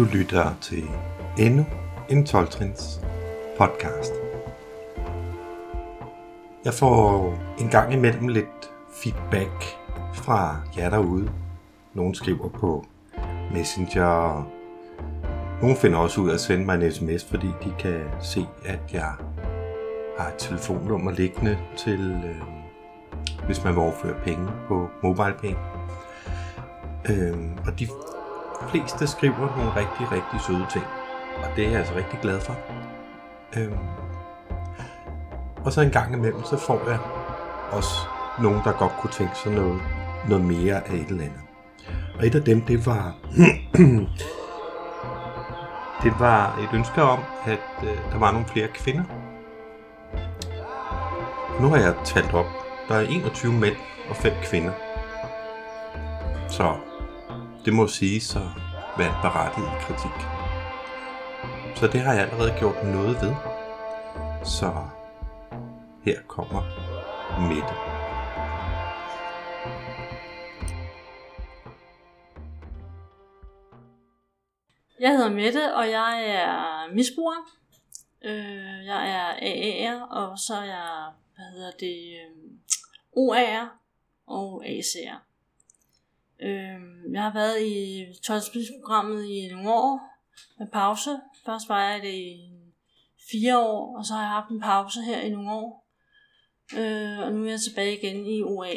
[0.00, 0.84] Du lytter til
[1.38, 1.66] endnu
[2.08, 2.48] en 12
[3.58, 4.12] podcast.
[6.64, 8.70] Jeg får en gang imellem lidt
[9.02, 9.64] feedback
[10.14, 11.30] fra jer derude.
[11.94, 12.86] Nogle skriver på
[13.52, 14.48] Messenger.
[15.60, 18.80] Nogle finder også ud af at sende mig en sms, fordi de kan se, at
[18.92, 19.12] jeg
[20.18, 22.42] har et telefonnummer liggende til, øh,
[23.46, 25.54] hvis man vil overføre penge på MobilePay.
[27.10, 27.36] Øh,
[27.66, 27.88] og de
[28.68, 30.84] fleste skriver nogle rigtig, rigtig søde ting.
[31.36, 32.56] Og det er jeg altså rigtig glad for.
[33.56, 33.78] Øhm.
[35.64, 36.98] og så en gang imellem, så får jeg
[37.70, 38.06] også
[38.42, 39.80] nogen, der godt kunne tænke sig noget,
[40.28, 41.40] noget mere af et eller andet.
[42.18, 43.14] Og et af dem, det var,
[46.02, 49.04] det var et ønske om, at øh, der var nogle flere kvinder.
[51.60, 52.46] Nu har jeg talt op.
[52.88, 53.76] Der er 21 mænd
[54.08, 54.72] og 5 kvinder.
[56.48, 56.76] Så
[57.64, 58.40] det må sige så
[58.98, 60.16] være berettiget kritik.
[61.76, 63.34] Så det har jeg allerede gjort noget ved.
[64.44, 64.72] Så
[66.04, 66.62] her kommer
[67.48, 67.74] Mette.
[75.00, 77.50] Jeg hedder Mette, og jeg er misbruger.
[78.24, 82.50] Øh, jeg er AA'er, og så er jeg, hvad hedder det, øh,
[83.16, 83.66] OA'er
[84.26, 85.29] og AC'er.
[86.42, 86.80] Øh,
[87.12, 90.00] jeg har været i tolvspidsprogrammet i nogle år
[90.58, 91.10] med pause.
[91.46, 92.50] Først var jeg det i
[93.30, 95.86] fire år, og så har jeg haft en pause her i nogle år.
[96.76, 98.72] Øh, og nu er jeg tilbage igen i OA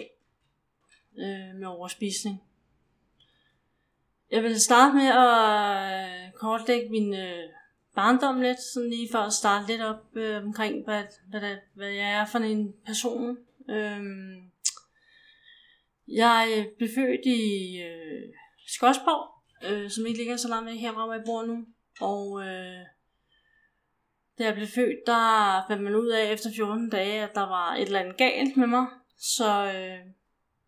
[1.18, 2.44] øh, med overspisning.
[4.32, 7.50] Jeg vil starte med at øh, kortlægge min øh,
[7.96, 11.90] barndom lidt, sådan lige for at starte lidt op øh, omkring, hvad, hvad, det, hvad
[11.90, 13.38] jeg er for en person.
[13.70, 14.02] Øh,
[16.08, 17.42] jeg øh, blev født i
[17.82, 18.34] øh,
[18.68, 19.34] Skodsborg,
[19.70, 21.66] øh, som ikke ligger så langt væk herfra, hvor jeg bor nu.
[22.02, 22.86] Og øh,
[24.38, 27.76] da jeg blev født, der fandt man ud af efter 14 dage, at der var
[27.76, 28.86] et eller andet galt med mig.
[29.18, 30.14] Så øh,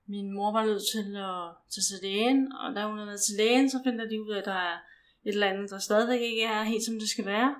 [0.07, 3.35] min mor var nødt til at tage til lægen, og da hun havde været til
[3.37, 4.77] lægen, så finder de ud af, at der er
[5.25, 7.55] et eller andet, der stadigvæk ikke er helt som det skal være.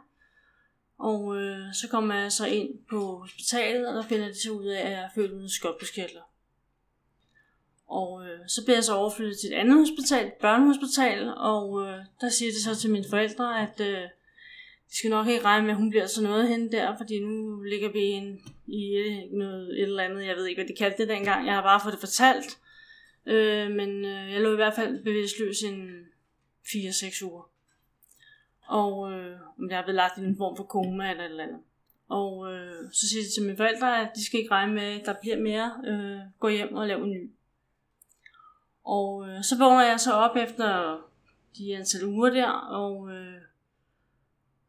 [0.99, 4.65] Og øh, så kommer jeg så ind på hospitalet, og der finder de så ud
[4.65, 6.21] af, at jeg er født uden skotbuskirtler.
[8.01, 11.99] Og øh, så bliver jeg så overflyttet til et andet hospital, et børnehospital, og øh,
[12.21, 14.03] der siger det så til mine forældre, at øh,
[14.89, 17.61] de skal nok ikke regne med, at hun bliver sådan noget henne der, fordi nu
[17.61, 20.97] ligger vi en, i øh, noget, et eller andet, jeg ved ikke, hvad de kaldte
[20.97, 22.57] det dengang, jeg har bare fået det fortalt.
[23.25, 25.89] Øh, men øh, jeg lå i hvert fald bevidstløs en
[26.65, 27.49] 4-6 uger.
[28.67, 29.37] Og øh,
[29.69, 31.59] jeg er blevet lagt i en form for koma eller et eller andet.
[32.09, 35.05] Og øh, så siger de til mine forældre, at de skal ikke regne med, at
[35.05, 35.71] der bliver mere.
[35.87, 37.31] Øh, gå hjem og lave en ny.
[38.85, 40.97] Og øh, så vågner jeg så op efter
[41.57, 43.41] de antal uger der, og øh,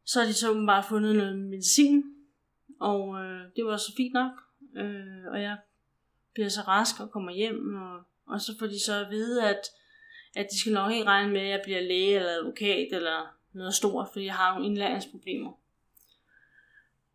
[0.04, 2.04] så har de så bare fundet noget medicin,
[2.80, 4.32] og øh, det var så fint nok.
[4.76, 5.56] Øh, og jeg
[6.34, 9.60] bliver så rask og kommer hjem, og, og så får de så at vide, at,
[10.36, 13.74] at de skal nok ikke regne med, at jeg bliver læge eller advokat eller noget
[13.74, 15.52] stort, fordi jeg har nogle indlæringsproblemer.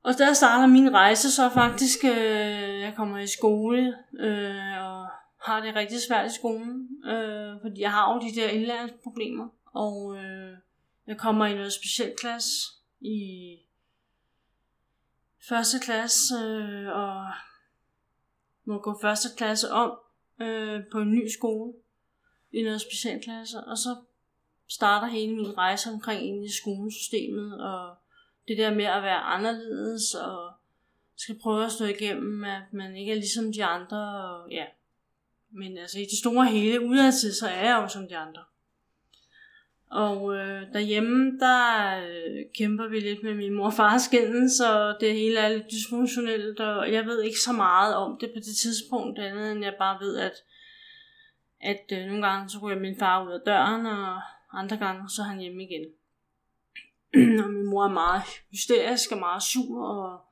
[0.04, 5.08] Og der starter min rejse så faktisk, øh, jeg kommer i skole, øh, og
[5.42, 10.16] har det rigtig svært i skolen, øh, fordi jeg har jo de der indlæringsproblemer, og
[10.18, 10.58] øh,
[11.08, 12.70] jeg kommer i noget specielt klasse
[13.00, 13.58] i
[15.50, 17.32] første klasse, øh, og
[18.66, 20.00] må gå første klasse om
[20.42, 21.74] øh, på en ny skole
[22.52, 23.96] i noget specialklasse, og så
[24.68, 27.96] starter hele min rejse omkring ind i skolesystemet, og
[28.48, 30.54] det der med at være anderledes, og
[31.16, 34.66] skal prøve at stå igennem, at man ikke er ligesom de andre, og ja.
[35.52, 38.44] Men altså i det store hele, udadtil, så er jeg jo som de andre.
[39.92, 44.98] Og øh, derhjemme, der øh, kæmper vi lidt med min mor og fars skændes, så
[45.00, 48.56] det hele er lidt dysfunktionelt, og jeg ved ikke så meget om det på det
[48.62, 50.34] tidspunkt, andet end jeg bare ved, at,
[51.62, 54.22] at øh, nogle gange så ryger min far ud af døren, og
[54.54, 55.86] andre gange så er han hjemme igen.
[57.44, 58.22] og min mor er meget
[58.52, 60.31] hysterisk og meget sur, og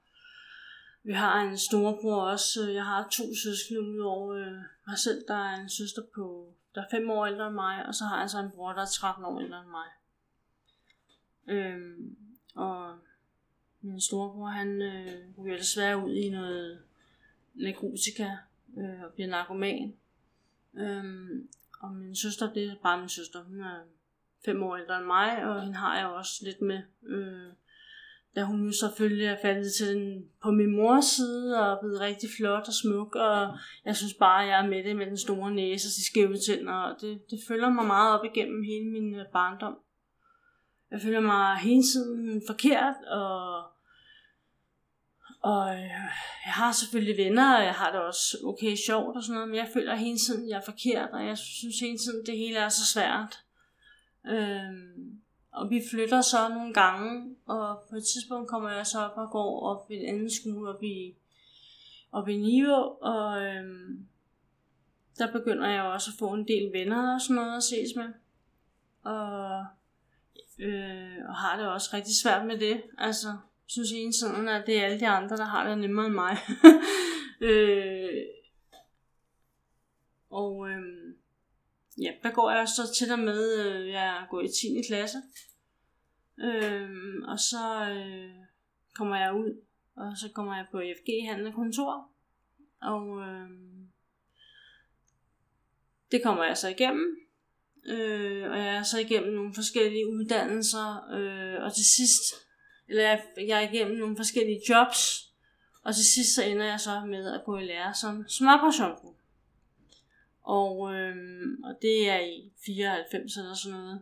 [1.03, 2.67] vi har en storebror også.
[2.67, 5.23] Øh, jeg har to søskende udover øh, mig selv.
[5.27, 8.19] Der er en søster på der er fem år ældre end mig, og så har
[8.19, 9.87] jeg så en bror, der er 13 år ældre end mig.
[11.47, 12.17] Øhm,
[12.55, 12.99] og
[13.81, 16.81] min storebror, han øh, ryger desværre ud i noget
[17.53, 18.37] narkotika
[18.77, 19.95] øh, og bliver narkoman.
[20.73, 21.49] Øhm,
[21.79, 23.43] og min søster, det er bare min søster.
[23.43, 23.79] Hun er
[24.45, 26.81] fem år ældre end mig, og hende har jeg også lidt med.
[27.03, 27.53] Øh,
[28.35, 31.99] da hun jo selvfølgelig er faldet til den på min mors side og er blevet
[31.99, 35.17] rigtig flot og smuk, og jeg synes bare, at jeg er med det med den
[35.17, 38.89] store næse og de skæve tænder, og det, det følger mig meget op igennem hele
[38.89, 39.77] min øh, barndom.
[40.91, 43.63] jeg føler mig hele tiden forkert, og,
[45.41, 45.91] og øh,
[46.45, 49.57] jeg har selvfølgelig venner, og jeg har det også okay sjovt og sådan noget, men
[49.57, 52.37] jeg føler hele tiden, at jeg er forkert, og jeg synes hele tiden, at det
[52.37, 53.39] hele er så svært.
[54.25, 55.18] Øhm,
[55.51, 59.31] og vi flytter så nogle gange, og på et tidspunkt kommer jeg så op og
[59.31, 61.15] går op ved en anden skole op i,
[62.11, 64.07] op i Nivo, og øhm,
[65.17, 68.13] der begynder jeg også at få en del venner og sådan noget at ses med.
[69.03, 69.65] Og,
[70.59, 72.81] øh, og har det også rigtig svært med det.
[72.97, 73.27] Altså,
[73.65, 76.37] synes en sådan, at det er alle de andre, der har det nemmere end mig.
[77.49, 78.25] øh,
[80.29, 80.98] og øh,
[82.01, 84.81] ja, der går jeg så til og med, øh, jeg går i 10.
[84.87, 85.17] klasse.
[86.39, 86.89] Øh,
[87.27, 88.35] og så øh,
[88.95, 89.61] kommer jeg ud,
[89.95, 92.09] og så kommer jeg på FG Handlekontor.
[92.81, 93.49] Og øh,
[96.11, 97.17] det kommer jeg så igennem.
[97.85, 101.11] Øh, og jeg er så igennem nogle forskellige uddannelser.
[101.13, 102.23] Øh, og til sidst,
[102.87, 105.29] eller jeg, jeg er igennem nogle forskellige jobs.
[105.83, 109.15] Og til sidst så ender jeg så med at gå i lære som smørpersonken.
[110.49, 114.01] Og, øhm, og det er i 94 eller sådan noget.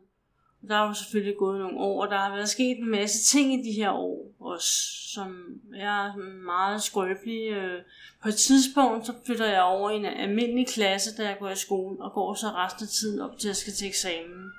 [0.61, 3.37] Og der er jo selvfølgelig gået nogle år, og der har været sket en masse
[3.37, 4.71] ting i de her år, også,
[5.13, 6.15] som jeg er
[6.45, 7.51] meget skrøbelig.
[7.51, 7.81] Øh,
[8.21, 11.55] på et tidspunkt, så flytter jeg over i en almindelig klasse, da jeg går i
[11.55, 14.51] skole, og går så resten af tiden op til, at jeg skal til eksamen.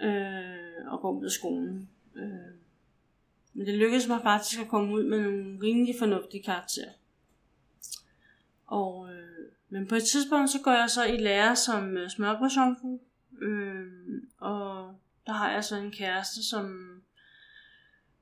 [0.00, 1.88] Øh, og går ud af skolen.
[2.16, 2.54] Øh.
[3.54, 6.92] Men det lykkedes mig faktisk at komme ud med nogle rimelig fornuftige karakterer.
[8.66, 9.17] Og, øh,
[9.68, 13.00] men på et tidspunkt, så går jeg så i lære som øh, smørbrødsjomfru.
[13.42, 13.86] Øh,
[14.38, 14.94] og
[15.26, 16.88] der har jeg så en kæreste, som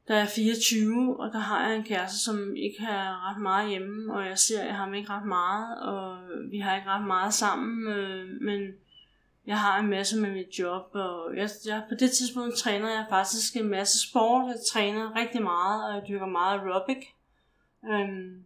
[0.09, 4.15] der er 24, og der har jeg en kæreste, som ikke har ret meget hjemme,
[4.15, 6.19] og jeg ser jeg ham ikke ret meget, og
[6.51, 8.61] vi har ikke ret meget sammen, øh, men
[9.47, 13.07] jeg har en masse med mit job, og jeg, jeg, på det tidspunkt træner jeg
[13.09, 17.07] faktisk en masse sport, jeg træner rigtig meget, og jeg dyrker meget aerobic.
[17.85, 18.45] Øhm,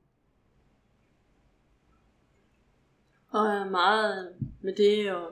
[3.31, 4.29] og er meget
[4.61, 5.31] med det, og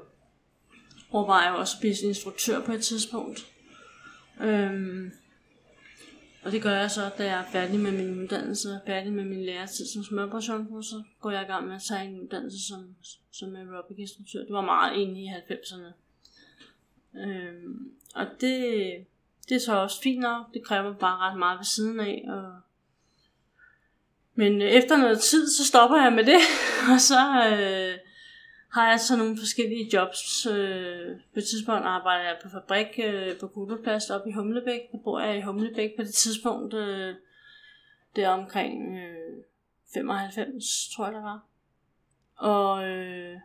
[1.11, 3.47] overvejer også at blive instruktør på et tidspunkt.
[4.41, 5.13] Øhm,
[6.43, 9.45] og det gør jeg så, da jeg er færdig med min uddannelse, færdig med min
[9.45, 12.95] læretid som smørbrødsjomfru, så går jeg i gang med at tage en uddannelse som,
[13.33, 14.41] som aerobic instruktør.
[14.41, 15.93] Det var meget inde i 90'erne.
[17.21, 18.67] Øhm, og det,
[19.49, 20.55] det er så også fint nok.
[20.55, 22.25] Det kræver bare ret meget ved siden af.
[22.29, 22.61] Og...
[24.35, 26.39] Men efter noget tid, så stopper jeg med det,
[26.95, 27.99] og så, øh,
[28.69, 30.47] har jeg så nogle forskellige jobs.
[30.47, 34.81] Øh, på et tidspunkt arbejder jeg på fabrik øh, på Kudderplads oppe i Humlebæk.
[34.93, 36.75] Der bor jeg i Humlebæk på det tidspunkt.
[36.75, 37.15] Øh,
[38.17, 39.45] det er omkring øh,
[39.95, 41.45] 95, tror jeg det var.
[42.37, 43.37] Og øh,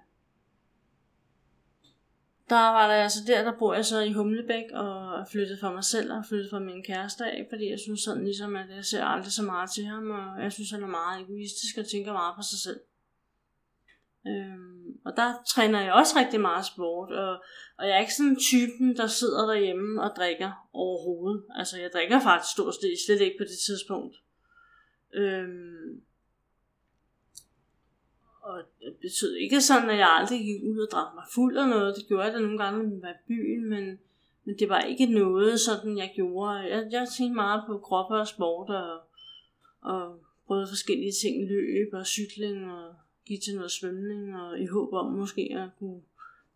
[2.50, 5.72] der arbejder jeg så der, der bor jeg så i Humlebæk og er flyttet for
[5.72, 8.86] mig selv og flyttet for min kæreste af, fordi jeg synes sådan ligesom, at jeg
[8.86, 12.14] ser aldrig så meget til ham, og jeg synes, han er meget egoistisk og tænker
[12.14, 12.80] meget på sig selv.
[14.28, 17.44] Øhm, og der træner jeg også rigtig meget sport, og,
[17.78, 21.44] og jeg er ikke sådan typen, der sidder derhjemme og drikker overhovedet.
[21.56, 24.16] Altså jeg drikker faktisk stort set slet ikke på det tidspunkt.
[25.14, 26.02] Øhm,
[28.42, 31.70] og det betyder ikke sådan, at jeg aldrig gik ud og drak mig fuld eller
[31.70, 31.96] noget.
[31.96, 34.00] Det gjorde jeg da nogle gange, når jeg var i byen, men,
[34.44, 36.60] men det var ikke noget, sådan jeg gjorde.
[36.60, 39.02] Jeg, jeg tænkte meget på krop og sport, og,
[39.82, 44.94] og prøvede forskellige ting, løb og cykling og gik til noget svømning, og i håb
[44.94, 46.02] om måske at kunne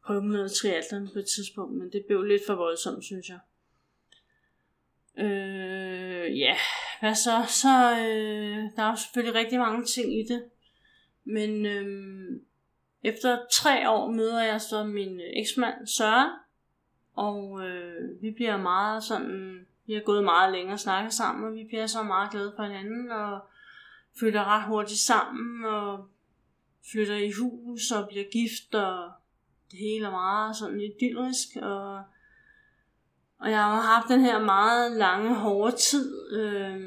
[0.05, 3.39] prøve noget triathlon på et tidspunkt, men det blev lidt for voldsomt, synes jeg.
[5.25, 6.55] Øh, ja,
[6.99, 7.45] hvad så?
[7.47, 10.43] Så øh, der er jo selvfølgelig rigtig mange ting i det,
[11.23, 12.39] men øh,
[13.03, 16.31] efter tre år møder jeg så min eksmand Søren,
[17.15, 21.53] og øh, vi bliver meget sådan, vi har gået meget længere og snakket sammen, og
[21.53, 23.39] vi bliver så meget glade for hinanden, og
[24.19, 26.07] føler ret hurtigt sammen, og
[26.91, 29.11] flytter i hus og bliver gift, og
[29.71, 31.95] det hele er meget sådan idyllisk, og,
[33.39, 36.79] og jeg har haft den her meget lange, hårde tid, øh,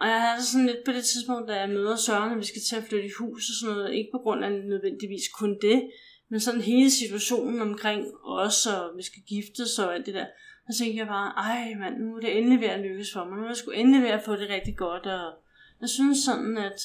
[0.00, 2.62] og jeg havde sådan lidt på det tidspunkt, da jeg møder Søren, at vi skal
[2.68, 5.90] til at flytte i hus og sådan noget, ikke på grund af nødvendigvis kun det,
[6.28, 10.26] men sådan hele situationen omkring os, og vi skal giftes og alt det der.
[10.70, 13.38] Så tænkte jeg bare, ej mand, nu er det endelig ved at lykkes for mig.
[13.38, 15.06] Nu er jeg sgu endelig ved at få det rigtig godt.
[15.06, 15.34] Og
[15.80, 16.80] jeg synes sådan, at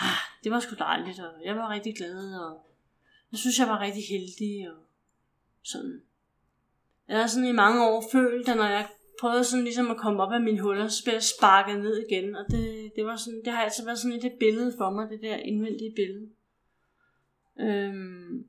[0.00, 2.66] ah, det var sgu dejligt, og jeg var rigtig glad, og
[3.32, 4.76] jeg synes, jeg var rigtig heldig, og
[5.62, 6.02] sådan.
[7.08, 8.88] Jeg har sådan i mange år følt, at når jeg
[9.20, 12.36] prøvede sådan ligesom at komme op af mine huller, så blev jeg sparket ned igen,
[12.36, 15.20] og det, det, var sådan, det har altid været sådan et billede for mig, det
[15.22, 16.28] der indvendige billede.
[17.60, 18.48] Øhm,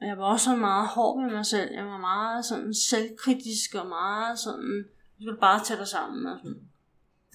[0.00, 1.70] Og jeg var også meget hård med mig selv.
[1.72, 4.84] Jeg var meget sådan selvkritisk og meget sådan,
[5.18, 6.70] du skal bare tage dig sammen og sådan.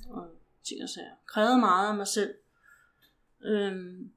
[0.09, 0.27] Og
[0.63, 1.15] ting og sager.
[1.25, 2.33] Krævede meget af mig selv.
[3.45, 4.11] Øhm,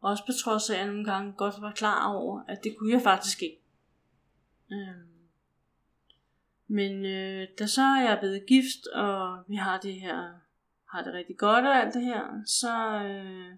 [0.00, 2.92] også på trods af, at jeg nogle gange godt var klar over, at det kunne
[2.92, 3.60] jeg faktisk ikke.
[4.72, 5.10] Øhm,
[6.66, 10.32] men øh, da så er jeg blevet gift, og vi har det her,
[10.90, 13.56] har det rigtig godt og alt det her, så øh,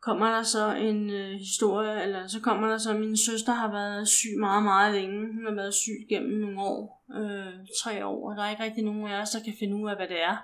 [0.00, 4.08] kommer der så en øh, historie, eller så kommer der så, min søster har været
[4.08, 5.32] syg meget, meget længe.
[5.32, 8.84] Hun har været syg gennem nogle år, øh, tre år, og der er ikke rigtig
[8.84, 10.36] nogen af os, der kan finde ud af, hvad det er.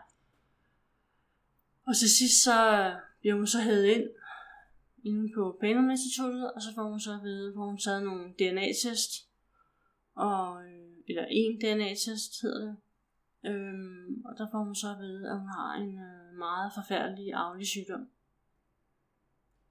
[1.87, 2.59] Og til sidst så
[3.21, 4.11] bliver hun så hævet ind
[5.05, 8.33] inde på Panum Instituttet, og så får hun så at vide, hvor hun taget nogle
[8.33, 9.29] DNA-test,
[10.15, 12.77] og, øh, eller en DNA-test hedder det.
[13.51, 17.35] Øhm, og der får hun så at vide, at hun har en øh, meget forfærdelig
[17.35, 18.09] arvelig sygdom.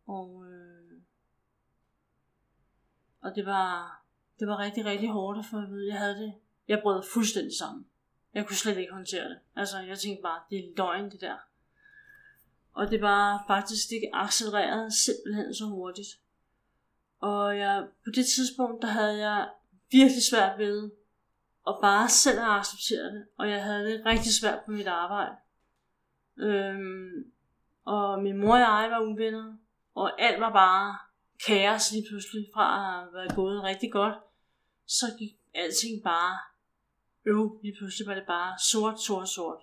[0.07, 1.01] Og, øh,
[3.21, 4.01] og det var,
[4.39, 5.87] det var rigtig, rigtig hårdt at få at vide.
[5.87, 6.33] Jeg havde det.
[6.67, 7.85] Jeg brød fuldstændig sammen.
[8.33, 9.39] Jeg kunne slet ikke håndtere det.
[9.55, 11.37] Altså, jeg tænkte bare, det er løgn, det der.
[12.73, 16.07] Og det var faktisk ikke accelereret simpelthen så hurtigt.
[17.19, 19.49] Og jeg, på det tidspunkt, der havde jeg
[19.91, 20.91] virkelig svært ved
[21.67, 23.25] at bare selv at acceptere det.
[23.37, 25.35] Og jeg havde det rigtig svært på mit arbejde.
[26.37, 27.31] Øhm,
[27.85, 29.57] og min mor og jeg var uvenner.
[29.95, 30.97] Og alt var bare
[31.47, 34.15] kaos lige pludselig fra at være gået rigtig godt.
[34.85, 36.37] Så gik alting bare
[37.25, 37.59] øv.
[37.63, 39.61] Lige pludselig var det bare sort, sort, sort.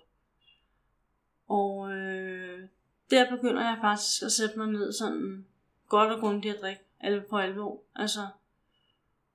[1.47, 2.69] Og øh,
[3.11, 5.45] der begynder jeg faktisk at sætte mig ned sådan
[5.89, 7.83] godt og grundigt at drikke alle på alvor.
[7.95, 8.19] Altså,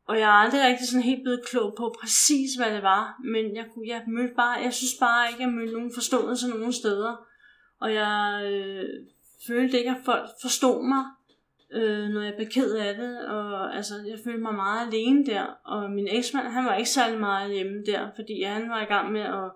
[0.07, 3.57] og jeg er aldrig rigtig sådan helt blevet klog på præcis, hvad det var, men
[3.57, 6.73] jeg, kunne, jeg mødte bare, jeg synes bare ikke, at jeg mødte nogen forståelse nogen
[6.73, 7.27] steder.
[7.81, 8.89] Og jeg øh,
[9.47, 11.05] følte ikke, at folk forstod mig,
[11.73, 13.27] øh, når jeg blev ked af det.
[13.27, 15.43] Og altså, jeg følte mig meget alene der.
[15.65, 19.13] Og min eksmand, han var ikke særlig meget hjemme der, fordi han var i gang
[19.13, 19.51] med at,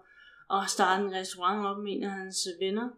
[0.50, 2.88] at starte en restaurant op med en af hans venner.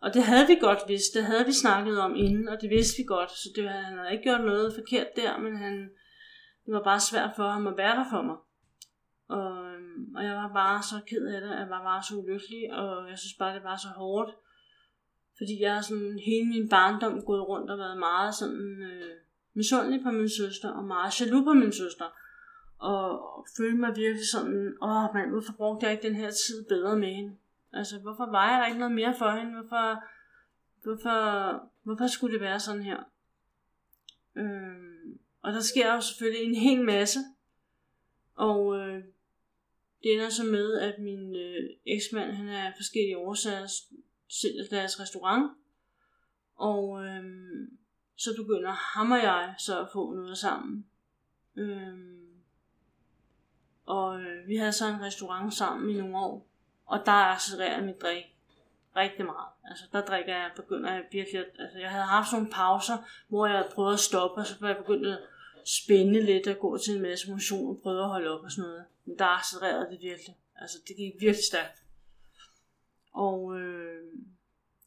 [0.00, 2.96] Og det havde vi godt vidst, det havde vi snakket om inden, og det vidste
[2.98, 5.90] vi godt, så det, han havde ikke gjort noget forkert der, men han,
[6.66, 8.36] det var bare svært for ham at være der for mig.
[9.28, 12.72] Og, øhm, og jeg var bare så ked af det, jeg var bare så ulykkelig,
[12.72, 14.30] og jeg synes bare, det var så hårdt.
[15.38, 19.16] Fordi jeg har sådan hele min barndom gået rundt og været meget sådan øh,
[19.54, 22.08] misundelig på min søster, og meget jaloux på min søster.
[22.78, 26.58] Og, og følte mig virkelig sådan, åh mand, hvorfor brugte jeg ikke den her tid
[26.68, 27.36] bedre med hende?
[27.72, 29.52] Altså, hvorfor var jeg der ikke noget mere for hende?
[29.52, 30.02] Hvorfor,
[30.82, 32.98] hvorfor, hvorfor skulle det være sådan her?
[34.36, 37.18] Øhm, og der sker jo selvfølgelig en hel masse.
[38.34, 39.04] Og øh,
[40.02, 43.66] det ender så med, at min øh, eksmand, han er forskellige årsager,
[44.28, 45.52] sælger deres restaurant.
[46.56, 47.24] Og øh,
[48.16, 50.86] så begynder ham og jeg så at få noget sammen.
[51.56, 52.18] Øh,
[53.86, 56.48] og øh, vi havde så en restaurant sammen i nogle år.
[56.88, 58.24] Og der accelererer mit drik
[58.96, 59.48] rigtig meget.
[59.64, 62.96] Altså der drikker jeg, begynder jeg virkelig, altså jeg havde haft sådan nogle pauser,
[63.28, 65.18] hvor jeg prøvede at stoppe, og så var jeg begyndt at
[65.64, 68.68] spænde lidt og gå til en masse motion og prøve at holde op og sådan
[68.68, 68.84] noget.
[69.04, 70.36] Men der accelererede det virkelig.
[70.56, 71.82] Altså det gik virkelig stærkt.
[73.12, 74.02] Og øh,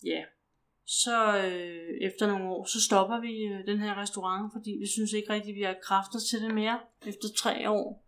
[0.05, 0.23] ja,
[0.85, 5.13] så øh, efter nogle år, så stopper vi øh, den her restaurant, fordi vi synes
[5.13, 8.05] ikke rigtigt, vi har kræfter til det mere efter tre år.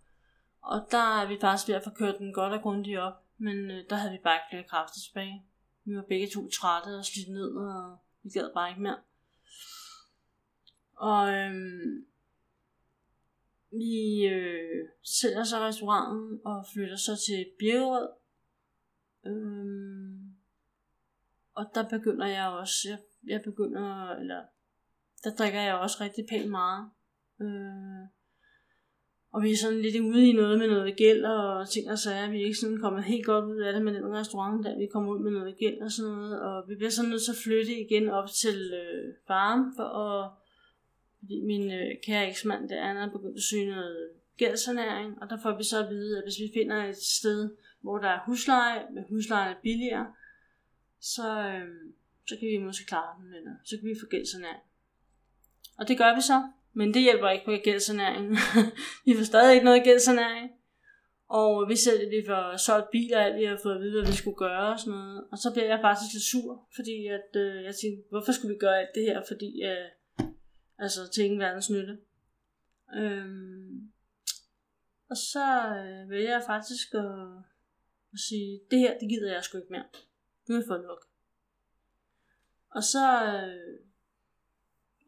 [0.61, 3.22] Og der er vi faktisk ved at få kørt den godt og grundigt op.
[3.43, 5.45] Men øh, der havde vi bare ikke flere kræfter tilbage.
[5.83, 9.01] Vi var begge to trætte og slidt ned, og vi gad bare ikke mere.
[10.95, 12.05] Og øhm,
[13.71, 18.09] vi øh, sælger så restauranten og flytter så til Birkerød.
[19.25, 20.35] Øhm,
[21.53, 24.43] og der begynder jeg også, jeg, jeg begynder, eller
[25.23, 26.89] der drikker jeg også rigtig pænt meget.
[27.41, 28.07] Øh,
[29.33, 32.29] og vi er sådan lidt ude i noget med noget gæld og ting og sager.
[32.29, 34.87] Vi er ikke sådan kommet helt godt ud af det med den restaurant, der vi
[34.87, 36.41] kommer ud med noget gæld og sådan noget.
[36.41, 40.31] Og vi bliver sådan nødt til at flytte igen op til øh, farm, for at,
[41.19, 45.21] fordi min øh, kære eksmand, der er begyndt at søge noget gældssanering.
[45.21, 47.49] Og der får vi så at vide, at hvis vi finder et sted,
[47.81, 50.07] hvor der er husleje, med huslejen er billigere,
[50.99, 51.67] så, øh,
[52.27, 54.63] så kan vi måske klare den, eller så kan vi få gældssanering.
[55.77, 56.49] Og det gør vi så.
[56.73, 58.29] Men det hjælper ikke på gældssanering.
[59.05, 60.51] vi får stadig ikke noget gældssanering.
[61.29, 64.17] Og vi sælger vi får solgt biler, alt vi har fået at vide, hvad vi
[64.17, 65.27] skulle gøre og sådan noget.
[65.31, 68.59] Og så bliver jeg faktisk lidt sur, fordi at, øh, jeg tænkte, hvorfor skulle vi
[68.59, 69.21] gøre alt det her?
[69.27, 69.87] Fordi, øh,
[70.79, 71.97] altså til ingen verdens nytte.
[72.95, 73.91] Øhm,
[75.09, 75.45] og så
[75.81, 77.15] øh, vælger jeg faktisk at,
[78.13, 79.89] at sige, det her, det gider jeg sgu ikke mere.
[80.47, 81.01] Nu er jeg fået nok.
[82.69, 83.79] Og så øh,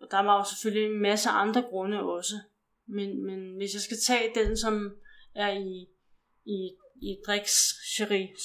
[0.06, 2.36] og der var jo selvfølgelig en masse andre grunde også.
[2.88, 4.96] Men, men hvis jeg skal tage den, som
[5.36, 5.88] er i,
[6.46, 6.72] i,
[7.02, 7.50] i Drix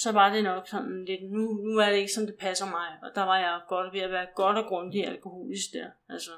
[0.02, 2.88] så var det nok sådan lidt, nu, nu er det ikke, som det passer mig.
[3.02, 5.90] Og der var jeg godt ved at være godt og grundigt alkoholisk der.
[6.09, 6.31] Altså,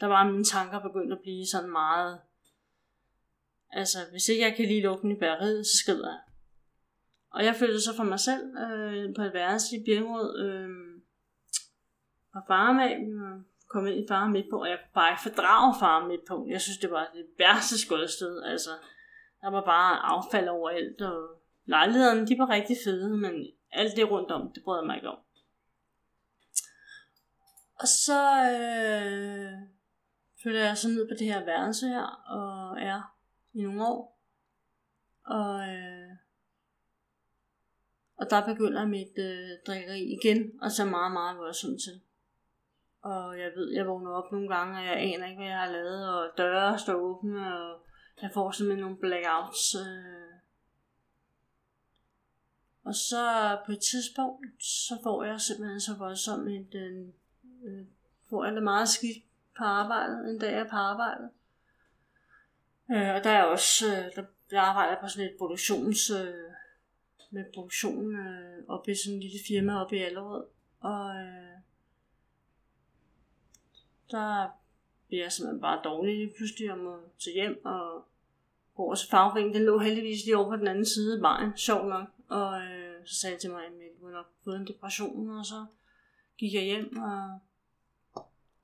[0.00, 2.20] der var mine tanker begyndt at blive sådan meget...
[3.70, 6.20] Altså, hvis ikke jeg kan lige lukke i bæreriet, så skrider jeg.
[7.30, 10.68] Og jeg følte så for mig selv øh, på et værelse i Birkerød, øh,
[12.34, 12.90] og far med,
[13.74, 16.46] komme ind i far midt på, og jeg kunne bare ikke fordrage far midt på.
[16.54, 18.42] Jeg synes, det var det værste skoldsted.
[18.42, 18.70] Altså,
[19.40, 21.18] der var bare affald overalt, og
[21.64, 23.34] lejlighederne, de var rigtig fede, men
[23.72, 25.18] alt det rundt om, det brød jeg mig ikke om.
[27.80, 28.20] Og så
[28.52, 29.52] øh,
[30.42, 32.06] følger jeg så ned på det her værelse her,
[32.38, 33.00] og er
[33.52, 34.20] i nogle år.
[35.26, 36.10] Og, øh,
[38.16, 42.00] og der begynder mit øh, drikkeri igen, og så meget, meget voldsomt til.
[43.04, 45.72] Og jeg ved, jeg vågner op nogle gange, og jeg aner ikke, hvad jeg har
[45.72, 47.86] lavet, og døre står åbne, og
[48.22, 49.74] jeg får simpelthen nogle blackouts.
[49.74, 50.34] Øh.
[52.84, 57.06] Og så på et tidspunkt, så får jeg simpelthen så voldsomt et, øh,
[57.64, 57.86] øh
[58.30, 59.24] får jeg det meget skidt
[59.58, 61.30] på arbejdet, en dag jeg er på arbejdet.
[62.90, 66.50] Øh, og der er også, øh, der, arbejder på sådan et produktions, øh,
[67.30, 70.44] med produktion øh, oppe i sådan et lille firma oppe i Allerød.
[70.80, 71.53] Og øh,
[74.14, 74.48] der
[75.06, 78.04] bliver jeg simpelthen bare dårlig lige pludselig og må tage hjem og
[78.74, 79.54] gå over til fagforeningen.
[79.54, 82.08] Den lå heldigvis lige over på den anden side af vejen, sjov nok.
[82.28, 85.66] Og øh, så sagde jeg til mig, at jeg nok fået en depression, og så
[86.38, 87.38] gik jeg hjem, og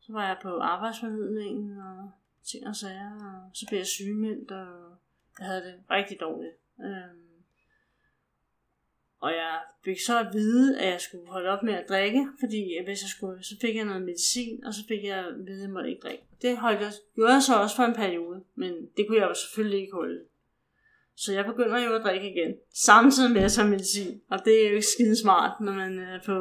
[0.01, 2.11] så var jeg på arbejdsformidlingen, og
[2.45, 4.97] ting og sager, og så blev jeg sygemeldt, og
[5.39, 6.55] jeg havde det rigtig dårligt.
[6.81, 7.30] Øh,
[9.21, 12.79] og jeg fik så at vide, at jeg skulle holde op med at drikke, fordi
[12.85, 15.63] hvis jeg skulle, så fik jeg noget medicin, og så fik jeg at vide, at
[15.63, 16.25] jeg måtte ikke drikke.
[16.43, 19.35] Det holdt jeg, gjorde jeg så også for en periode, men det kunne jeg jo
[19.35, 20.21] selvfølgelig ikke holde.
[21.17, 24.21] Så jeg begynder jo at drikke igen, samtidig med at tage medicin.
[24.31, 26.37] Og det er jo ikke skide smart, når man er på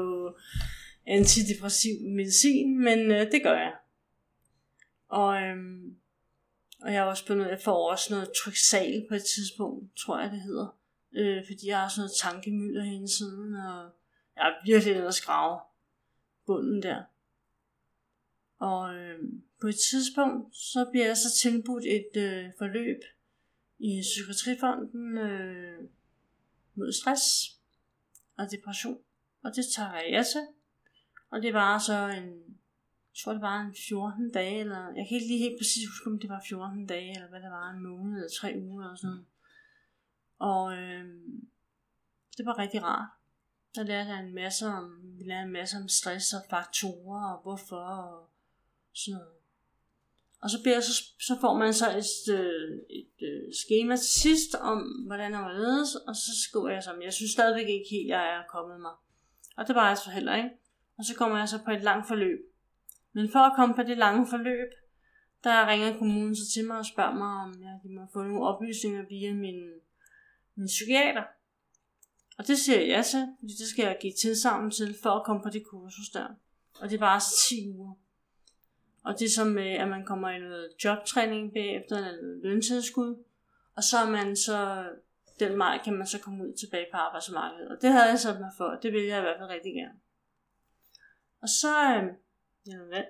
[1.07, 3.73] antidepressiv medicin, men øh, det gør jeg.
[5.09, 5.95] Og, øhm,
[6.81, 10.31] og jeg har også noget, jeg får også noget tryksal på et tidspunkt, tror jeg
[10.31, 10.78] det hedder
[11.11, 13.89] øh, fordi jeg har sådan noget tankemylder hele tiden, og
[14.35, 15.59] jeg er virkelig den at skrave
[16.45, 17.03] bunden der.
[18.59, 19.19] Og øh,
[19.61, 23.01] på et tidspunkt, så bliver jeg så tilbudt et øh, forløb
[23.79, 25.83] i Psykiatrifonden øh,
[26.75, 27.55] mod stress
[28.37, 28.97] og depression.
[29.43, 30.47] Og det tager jeg ja til.
[31.31, 32.29] Og det var så en,
[33.11, 36.09] jeg tror det var en 14 dage, eller jeg kan ikke lige helt præcis huske,
[36.09, 38.95] om det var 14 dage, eller hvad det var, en måned eller tre uger eller
[38.95, 39.25] sådan.
[40.39, 41.05] Og øh,
[42.37, 43.09] det var rigtig rart.
[43.75, 47.41] Der lærte jeg en masse om, vi lærte en masse om stress og faktorer og
[47.41, 48.29] hvorfor og
[48.93, 49.33] sådan noget.
[50.41, 54.09] Og så, bliver, så, så får man så et, øh, et, øh, et schema til
[54.09, 57.89] sidst om, hvordan det var ledes, og så skriver jeg så, jeg synes stadigvæk ikke
[57.91, 58.91] helt, jeg er kommet mig.
[59.57, 60.49] Og det var jeg så heller ikke.
[60.97, 62.39] Og så kommer jeg så på et langt forløb.
[63.13, 64.69] Men for at komme på det lange forløb,
[65.43, 69.05] der ringer kommunen så til mig og spørger mig, om jeg må få nogle oplysninger
[69.09, 69.59] via min
[70.55, 71.23] min psykiater.
[72.37, 75.25] Og det siger jeg ja til, fordi det skal jeg give tilsammen til, for at
[75.25, 76.27] komme på det kursus der.
[76.81, 77.93] Og det var 10 uger.
[79.03, 83.23] Og det er som, øh, at man kommer i noget jobtræning bagefter, eller løntilskud.
[83.75, 84.89] Og så er man så,
[85.39, 87.69] den maj kan man så komme ud tilbage på arbejdsmarkedet.
[87.69, 89.99] Og det havde jeg sat mig for, det ville jeg i hvert fald rigtig gerne.
[91.41, 92.03] Og så, øh,
[92.67, 93.03] ja, hvad?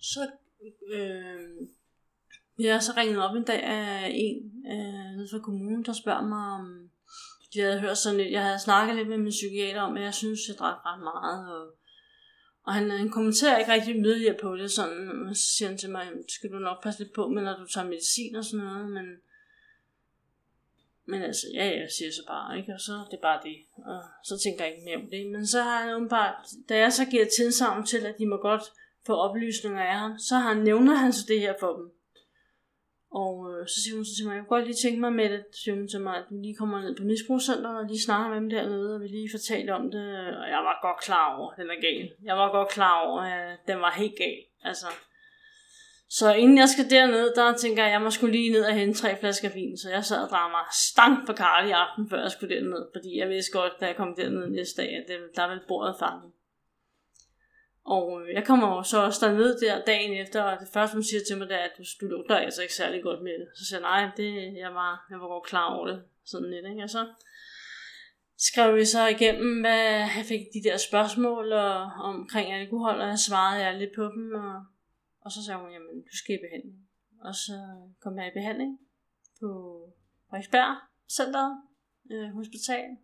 [0.00, 0.30] Så
[0.88, 1.68] øh,
[2.58, 6.26] jeg har så ringet op en dag af en øh, nede fra kommunen, der spørger
[6.26, 6.90] mig om,
[7.54, 10.14] de havde hørt sådan lidt, jeg havde snakket lidt med min psykiater om, at jeg
[10.14, 11.66] synes, jeg drak ret meget, og,
[12.64, 15.90] og han, han kommenterer ikke rigtig yderligere på det, sådan, og så siger han til
[15.90, 18.90] mig, skal du nok passe lidt på med, når du tager medicin og sådan noget,
[18.90, 19.06] men,
[21.06, 22.72] men altså, ja, jeg siger så bare, ikke?
[22.74, 23.56] Og så det er bare det.
[23.76, 25.32] Og så tænker jeg ikke mere om det.
[25.32, 26.34] Men så har han bare,
[26.68, 28.62] da jeg så giver tilsavn til, at de må godt
[29.06, 31.92] få oplysninger af ham, så har han, nævner han så det her for dem.
[33.20, 35.28] Og øh, så siger hun så til mig, jeg kunne godt lige tænke mig med
[35.30, 38.28] det, siger hun til mig, at vi lige kommer ned på misbrugscenteret og lige snakker
[38.28, 40.06] med dem dernede, og vi lige fortalte om det.
[40.42, 42.10] Og jeg var godt klar over, at den er gal.
[42.24, 44.40] Jeg var godt klar over, at den var helt gal.
[44.64, 44.86] Altså,
[46.18, 48.74] så inden jeg skal derned, der tænker jeg, at jeg må skulle lige ned og
[48.74, 49.76] hente tre flasker vin.
[49.76, 52.82] Så jeg sad og drak mig stank på karl i aften, før jeg skulle derned.
[52.94, 55.96] Fordi jeg vidste godt, da jeg kom derned næste dag, at det, der ville bordet
[55.98, 56.30] fanget.
[57.84, 61.02] Og øh, jeg kommer jo så også derned der dagen efter, og det første, hun
[61.02, 63.48] siger til mig, det er, at du, du lugter altså ikke særlig godt med det.
[63.54, 66.66] Så siger jeg, nej, det, jeg, var, jeg var godt klar over det, sådan lidt,
[66.66, 66.82] ikke?
[66.82, 67.06] Og så
[68.38, 69.80] skrev vi så igennem, hvad
[70.18, 74.34] jeg fik de der spørgsmål og, omkring alkohol, og jeg svarede jeg lidt på dem,
[74.34, 74.64] og,
[75.20, 76.88] og så sagde hun, jamen, du skal i behandling.
[77.20, 77.52] Og så
[78.00, 78.80] kom jeg i behandling
[79.40, 79.48] på
[80.30, 80.76] Frederiksberg
[81.08, 81.56] Center,
[82.10, 82.96] øh, hospital,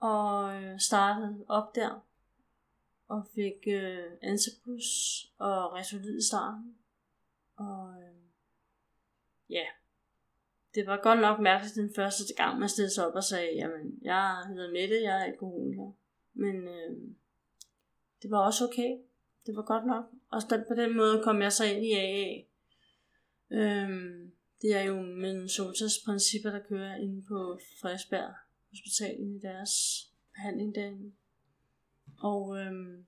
[0.00, 2.04] og øh, startede op der,
[3.14, 4.86] og fik øh, Ansepus
[5.38, 6.76] og Resolid i starten.
[7.56, 8.22] Og øh,
[9.50, 9.64] ja,
[10.74, 13.98] det var godt nok mærkeligt den første gang, man stillede sig op og sagde, jamen,
[14.02, 15.92] jeg hedder Mette, jeg er alkoholiker.
[16.34, 16.96] Men øh,
[18.22, 18.98] det var også okay.
[19.46, 20.04] Det var godt nok.
[20.30, 22.42] Og på den måde kom jeg så ind i AA.
[23.50, 28.34] Øhm, det er jo Minnesotas principper, der kører inde på Frederiksberg
[28.70, 29.72] Hospital i deres
[30.34, 31.12] behandling derinde.
[32.18, 33.06] Og øhm,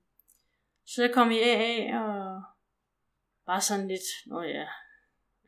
[0.85, 2.41] så jeg kom i AA og
[3.45, 4.67] bare sådan lidt, nå ja,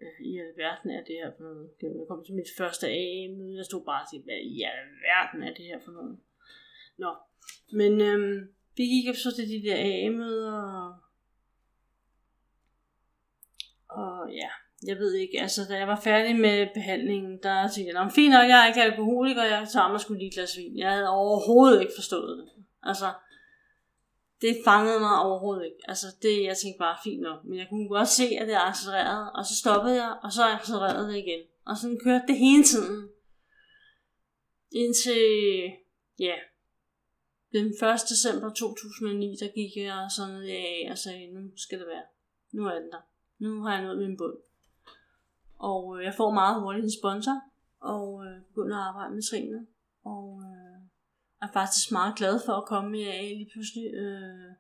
[0.02, 1.70] øh, i alverden er det her for noget?
[1.82, 5.66] Jeg kom til mit første AA-møde, jeg stod bare til, hvad i alverden er det
[5.66, 6.20] her for noget?
[6.98, 7.16] Nå,
[7.72, 10.96] men øhm, vi gik så til de der AA-møder, og,
[13.90, 14.50] og ja,
[14.88, 18.50] jeg ved ikke, altså da jeg var færdig med behandlingen, der tænkte jeg, fint nok,
[18.50, 20.78] jeg er ikke alkoholiker, jeg tager mig sgu lige et glas vin.
[20.78, 22.50] Jeg havde overhovedet ikke forstået det.
[22.84, 23.06] Altså,
[24.42, 25.82] det fangede mig overhovedet ikke.
[25.88, 27.40] Altså det, jeg tænkte bare, fint nok.
[27.46, 31.08] Men jeg kunne godt se, at det accelererede, og så stoppede jeg, og så accelererede
[31.12, 31.42] det igen.
[31.66, 33.10] Og sådan kørte det hele tiden.
[34.72, 35.72] Indtil,
[36.20, 36.36] ja,
[37.52, 37.76] den 1.
[38.10, 42.04] december 2009, der gik jeg sådan i af og sagde, nu skal det være.
[42.52, 43.02] Nu er den der.
[43.40, 44.38] Nu har jeg nået min bund.
[45.60, 47.42] Og øh, jeg får meget hurtigt en sponsor,
[47.80, 49.68] og øh, begynder at arbejde med trinene.
[50.04, 50.69] Og øh,
[51.42, 53.94] er faktisk meget glad for at komme i AA lige pludselig.
[53.94, 54.52] Øh,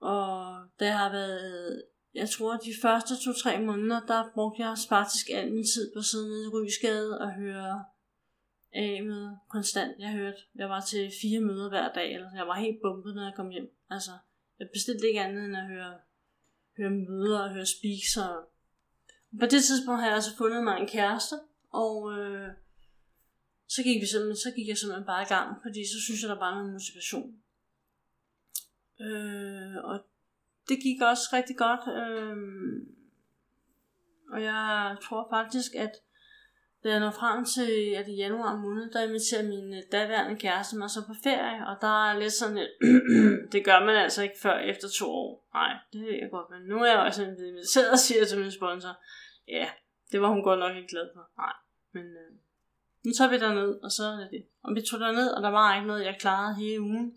[0.00, 5.52] og det har været, jeg tror, de første to-tre måneder, der brugte jeg faktisk al
[5.52, 7.84] min tid på siden i Rysgade og høre
[8.72, 9.98] af med konstant.
[9.98, 13.24] Jeg hørte, jeg var til fire møder hver dag, eller jeg var helt bumpet, når
[13.24, 13.76] jeg kom hjem.
[13.90, 14.10] Altså,
[14.58, 15.94] jeg bestilte ikke andet end at høre,
[16.76, 18.16] høre møder og høre speaks.
[18.16, 18.34] Og
[19.40, 21.36] på det tidspunkt har jeg altså fundet mig en kæreste,
[21.72, 22.48] og øh,
[23.68, 26.28] så gik, vi simpelthen, så gik jeg simpelthen bare i gang, fordi så synes jeg,
[26.28, 27.30] der var noget motivation.
[29.00, 29.96] Øh, og
[30.68, 31.84] det gik også rigtig godt.
[32.00, 32.36] Øh,
[34.32, 35.92] og jeg tror faktisk, at
[36.84, 40.78] da jeg når frem til at i januar måned, der inviterer min øh, daværende kæreste
[40.78, 42.70] mig så på ferie, og der er lidt sådan et,
[43.52, 45.48] det gør man altså ikke før efter to år.
[45.54, 48.50] Nej, det ved jeg godt, men nu er jeg også inviteret og siger til min
[48.50, 48.94] sponsor,
[49.48, 49.68] ja,
[50.12, 51.30] det var hun godt nok ikke glad for.
[51.36, 51.52] Nej,
[51.92, 52.32] men øh,
[53.04, 54.42] nu tager vi ned og så er det.
[54.64, 57.14] Og vi tog ned og der var ikke noget, jeg klarede hele ugen.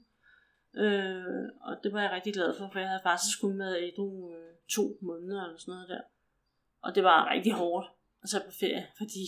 [0.84, 3.90] Øh, og det var jeg rigtig glad for, for jeg havde faktisk kun været i
[4.00, 6.02] øh, to måneder eller sådan noget der.
[6.86, 7.88] Og det var rigtig hårdt
[8.24, 9.24] at tage på ferie, fordi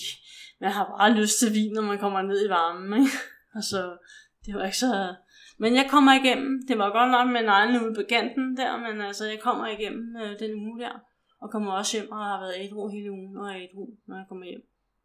[0.60, 3.02] man har bare lyst til vin, når man kommer ned i varmen.
[3.02, 3.12] Ikke?
[3.58, 3.98] Og så,
[4.46, 5.16] det var ikke så...
[5.62, 6.52] Men jeg kommer igennem.
[6.68, 9.68] Det var godt nok med en egen ude på kanten der, men altså, jeg kommer
[9.68, 10.96] igennem øh, den uge der.
[11.42, 14.26] Og kommer også hjem og har været ædru hele ugen, og er ædru, når jeg
[14.30, 14.64] kommer hjem.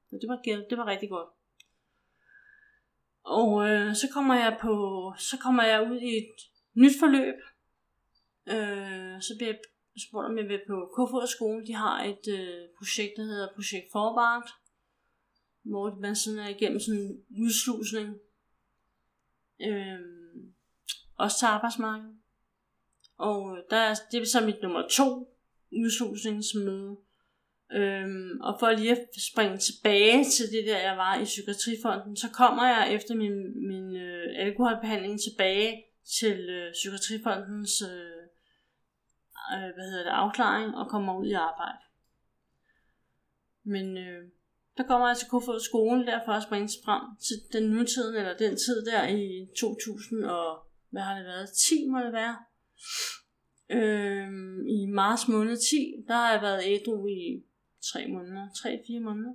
[0.08, 0.38] Så det var,
[0.70, 1.28] det var rigtig godt.
[3.24, 4.74] Og øh, så kommer jeg på,
[5.18, 6.34] så kommer jeg ud i et
[6.74, 7.34] nyt forløb.
[8.46, 9.58] Øh, så bliver jeg
[10.08, 11.66] spurgt, om jeg vil på Kofod skole.
[11.66, 14.50] De har et øh, projekt, der hedder Projekt Forbart,
[15.62, 18.16] hvor man sådan er igennem sådan en udslusning.
[19.60, 20.00] Øh,
[21.16, 22.16] også til arbejdsmarkedet.
[23.16, 25.37] Og øh, der er, det er så mit nummer to
[25.72, 26.96] udslusningsmøde.
[27.72, 32.29] Øhm, og for lige at springe tilbage til det der, jeg var i Psykiatrifonden, så
[32.31, 35.85] kommer jeg efter min, min øh, alkoholbehandling tilbage
[36.18, 38.22] til øh, Psykiatrifondens øh,
[39.53, 41.79] øh, hvad hedder det, afklaring og kommer ud i arbejde.
[43.64, 44.22] Men øh,
[44.77, 48.37] der kommer jeg til Kofod skole der for at springe frem til den nutiden, eller
[48.37, 52.37] den tid der i 2000 og, hvad har det været, 10 må det være.
[53.70, 54.29] Øh,
[54.68, 57.44] I marts måned 10, der har jeg været ædru i
[57.92, 59.34] tre måneder, tre-fire måneder.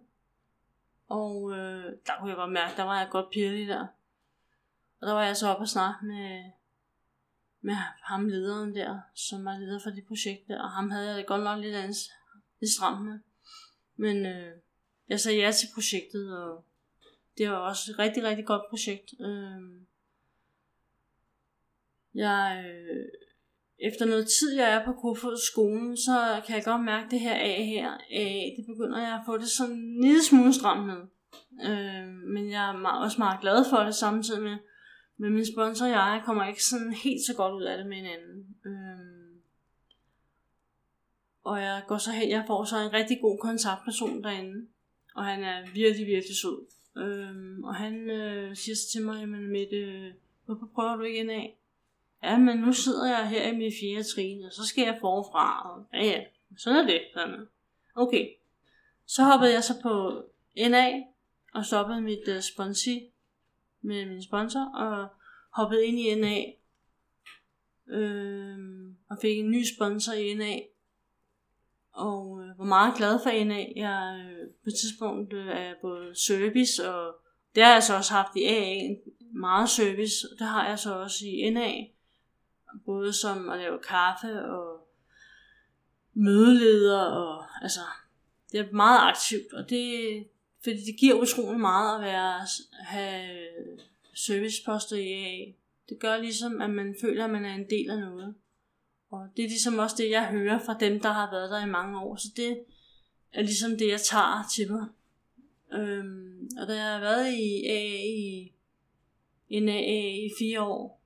[1.08, 3.88] Og øh, der kunne jeg godt mærke, der var jeg godt pirlig der.
[5.00, 6.52] Og der var jeg så op og snakke med,
[7.62, 10.62] med ham lederen der, som var leder for det projekt der.
[10.62, 12.12] Og ham havde jeg det godt nok lidt, ans,
[12.60, 13.20] lidt stramt med.
[13.96, 14.58] Men øh,
[15.10, 16.66] jeg sagde ja til projektet, og
[17.38, 19.14] det var også et rigtig, rigtig godt projekt.
[19.20, 19.82] Øh,
[22.14, 23.08] jeg, øh,
[23.82, 27.34] efter noget tid, jeg er på Kofods skolen, så kan jeg godt mærke det her
[27.34, 27.92] af her.
[28.12, 28.26] A,
[28.58, 31.02] det begynder jeg at få det sådan en lille smule stramt med.
[31.70, 34.58] Øh, men jeg er meget, også meget glad for det samtidig med.
[35.18, 37.96] Men min sponsor og jeg kommer ikke sådan helt så godt ud af det med
[37.96, 38.56] hinanden.
[38.66, 39.30] Øh,
[41.44, 44.68] og jeg går så hen, jeg får så en rigtig god kontaktperson derinde.
[45.16, 46.66] Og han er virkelig, virkelig sød.
[46.98, 50.14] Øh, og han øh, siger så til mig, jamen Mette,
[50.46, 51.59] hvorfor prøver du ikke af?
[52.24, 55.72] Ja, men nu sidder jeg her i min fjerde trin, og så skal jeg forfra.
[55.72, 56.24] Og, ja, ja,
[56.58, 57.02] sådan er det.
[57.14, 57.48] Sådan.
[57.96, 58.30] Okay.
[59.06, 60.24] Så hoppede jeg så på
[60.70, 61.04] NA,
[61.54, 63.10] og stoppede mit uh, sponsi
[63.82, 65.08] med min sponsor, og
[65.52, 66.44] hoppede ind i NA,
[67.98, 68.58] øh,
[69.10, 70.60] og fik en ny sponsor i NA,
[71.92, 73.66] og øh, var meget glad for NA.
[73.76, 77.16] Jeg øh, på et tidspunkt øh, er både service, og
[77.56, 78.96] det har jeg så også haft i AA,
[79.34, 81.72] meget service, og det har jeg så også i NA,
[82.86, 84.88] både som at lave kaffe og
[86.14, 87.80] mødeleder, og altså,
[88.52, 90.28] det er meget aktivt, og det,
[90.64, 92.40] fordi det giver utrolig meget at være,
[92.80, 93.48] have
[94.14, 95.52] serviceposter i AA.
[95.90, 98.36] Det gør ligesom, at man føler, at man er en del af noget.
[99.12, 101.70] Og det er ligesom også det, jeg hører fra dem, der har været der i
[101.70, 102.16] mange år.
[102.16, 102.60] Så det
[103.34, 104.86] er ligesom det, jeg tager til mig.
[105.74, 108.52] Øhm, og da jeg har været i AA i,
[109.50, 110.99] en AA i fire år,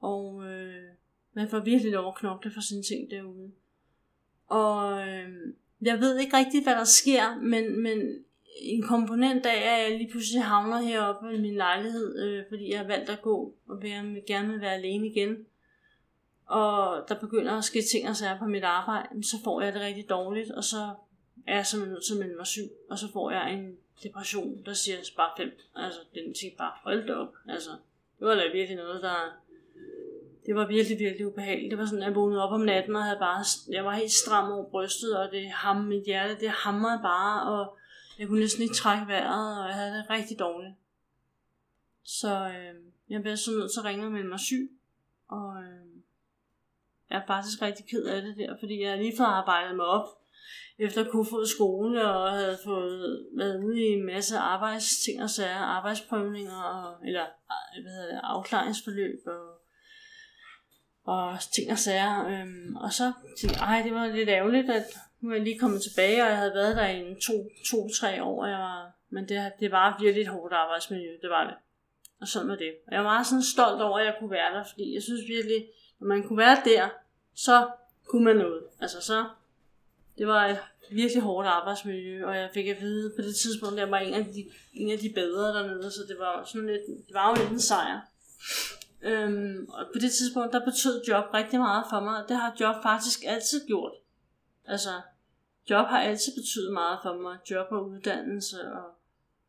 [0.00, 0.84] Og øh,
[1.32, 3.52] man får virkelig lov at knokle for sine ting derude.
[4.46, 5.28] Og øh,
[5.82, 8.24] jeg ved ikke rigtigt, hvad der sker, men, men
[8.60, 12.78] en komponent af, at jeg lige pludselig havner heroppe i min lejlighed, øh, fordi jeg
[12.78, 15.46] har valgt at gå og være, gerne vil være alene igen.
[16.46, 19.82] Og der begynder at ske ting og sager på mit arbejde, så får jeg det
[19.82, 20.90] rigtig dårligt, og så
[21.46, 24.62] er jeg simpelthen nødt til at melde mig syg, og så får jeg en depression,
[24.66, 25.58] der siger bare fem.
[25.74, 27.34] Altså, den tænkte bare, hold da op.
[27.48, 27.70] Altså,
[28.18, 29.36] det var da virkelig noget, der...
[30.46, 31.70] Det var virkelig, virkelig ubehageligt.
[31.70, 34.12] Det var sådan, at jeg vågnede op om natten, og havde bare, jeg var helt
[34.12, 37.78] stram over brystet, og det ham, mit hjerte, det hamrede bare, og
[38.18, 40.74] jeg kunne næsten ikke trække vejret, og jeg havde det rigtig dårligt.
[42.04, 42.74] Så øh,
[43.08, 44.70] jeg blev så nødt til at ringe og melde mig syg,
[45.28, 45.86] og øh,
[47.10, 50.08] jeg er faktisk rigtig ked af det der, fordi jeg lige fået arbejdet mig op
[50.78, 55.56] efter kunne få skole og havde fået været ude i en masse arbejdsting og sager,
[55.56, 57.22] arbejdsprøvninger og, eller
[57.76, 59.48] øh, hvad hedder det, afklaringsforløb og,
[61.14, 62.26] og ting og sager.
[62.26, 64.86] Øhm, og så tænkte jeg, ej, det var lidt ærgerligt, at
[65.20, 68.42] nu er jeg lige kommet tilbage, og jeg havde været der i to, to-tre år,
[68.42, 71.54] og jeg var, men det, det var virkelig et hårdt arbejdsmiljø, det var det.
[72.20, 72.72] Og sådan var det.
[72.86, 75.28] Og jeg var meget sådan stolt over, at jeg kunne være der, fordi jeg synes
[75.28, 75.68] virkelig,
[76.00, 76.88] når man kunne være der,
[77.34, 77.68] så
[78.06, 78.62] kunne man noget.
[78.80, 79.24] Altså så,
[80.18, 80.58] det var et
[80.90, 84.14] virkelig hårdt arbejdsmiljø, og jeg fik at vide på det tidspunkt, at jeg var en
[84.14, 87.42] af de, en af de bedre dernede, så det var, sådan lidt, det var jo
[87.42, 88.00] lidt en sejr.
[89.02, 92.56] Øhm, og på det tidspunkt, der betød job rigtig meget for mig, og det har
[92.60, 93.92] job faktisk altid gjort.
[94.66, 95.00] Altså,
[95.70, 98.94] job har altid betydet meget for mig, job og uddannelse og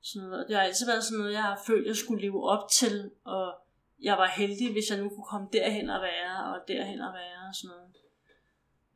[0.01, 0.43] sådan noget.
[0.43, 3.11] Og det har altid været sådan noget, jeg har følt, jeg skulle leve op til,
[3.23, 3.55] og
[4.01, 7.47] jeg var heldig, hvis jeg nu kunne komme derhen og være, og derhen og være
[7.49, 7.95] og sådan noget.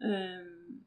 [0.04, 0.86] Øhm,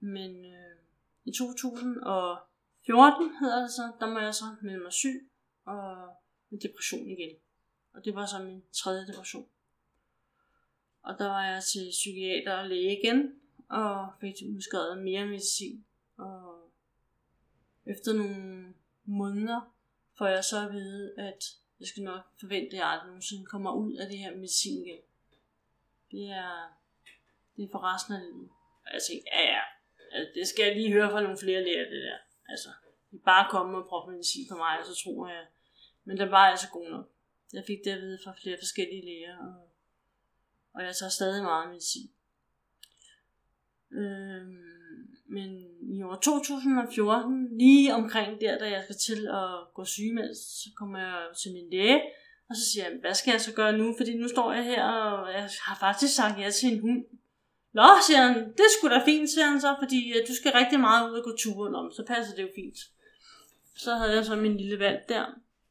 [0.00, 0.76] men øh,
[1.24, 5.30] i 2014 hedder det så, der må jeg så melde mig syg
[5.64, 6.16] og
[6.50, 7.36] med depression igen.
[7.94, 9.48] Og det var så min tredje depression.
[11.02, 15.84] Og der var jeg til psykiater og læge igen, og fik udskrevet mere medicin.
[16.16, 16.70] Og
[17.86, 18.74] efter nogle
[19.04, 19.74] måneder
[20.18, 21.44] får jeg så at vide, at
[21.80, 25.00] jeg skal nok forvente, at jeg aldrig nogensinde kommer ud af det her medicin igen.
[26.10, 26.78] Det er,
[27.56, 28.48] det er for resten af livet.
[28.84, 29.62] Og jeg tænkte, ja ja,
[30.12, 32.18] altså, det skal jeg lige høre fra nogle flere læger, det der.
[32.48, 32.68] Altså,
[33.10, 35.46] de bare komme og proppe medicin på mig, og så tror jeg,
[36.04, 37.06] men den var altså god nok.
[37.52, 39.70] Jeg fik det at vide fra flere forskellige læger, og,
[40.74, 42.10] og jeg tager stadig meget medicin.
[43.94, 44.56] Øhm,
[45.26, 50.68] men i år 2014, lige omkring der, da jeg skal til at gå sygemeldt, så
[50.76, 52.02] kommer jeg til min læge,
[52.48, 53.94] og så siger jeg, hvad skal jeg så gøre nu?
[53.96, 57.04] Fordi nu står jeg her, og jeg har faktisk sagt ja til en hund.
[57.72, 60.80] Nå, siger han, det skulle da fint, siger han så, fordi øh, du skal rigtig
[60.80, 62.78] meget ud og gå turen om, så passer det jo fint.
[63.76, 65.24] Så havde jeg så min lille valg der,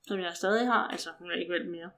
[0.08, 1.90] som jeg stadig har, altså hun er ikke valgt mere.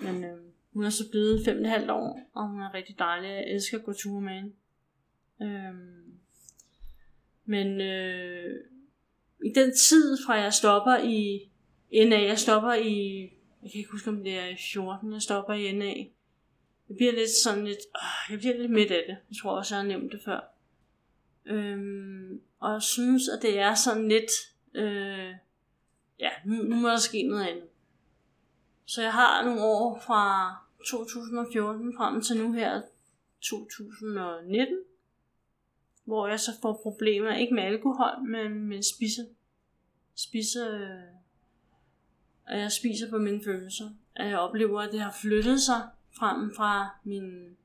[0.00, 0.38] Men øh,
[0.72, 3.28] hun er så blevet fem og et halvt år, og hun er rigtig dejlig.
[3.28, 4.52] Jeg elsker at gå ture med hende.
[5.42, 6.14] Øhm,
[7.44, 8.60] men øh,
[9.44, 11.50] i den tid fra jeg stopper i
[11.92, 13.20] NA, jeg stopper i,
[13.62, 15.94] jeg kan ikke huske om det er 14, jeg stopper i NA.
[16.88, 19.16] Jeg bliver lidt sådan lidt, øh, jeg bliver lidt midt af det.
[19.30, 20.40] Jeg tror også, jeg har nævnt det før.
[21.46, 24.30] Øhm, og jeg synes, at det er sådan lidt,
[24.74, 25.34] øh,
[26.20, 27.68] ja, nu, nu må der ske noget andet.
[28.86, 30.54] Så jeg har nogle år fra
[30.90, 32.82] 2014 frem til nu her
[33.42, 34.78] 2019,
[36.04, 39.26] hvor jeg så får problemer, ikke med alkohol, men med spise.
[40.14, 41.02] Spise, øh,
[42.46, 43.90] at jeg spiser på mine følelser.
[44.16, 45.82] At jeg oplever, at det har flyttet sig
[46.18, 47.56] frem fra min